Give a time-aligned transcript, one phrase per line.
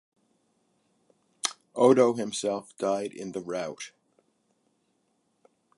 [1.75, 3.91] Odo himself died in the rout.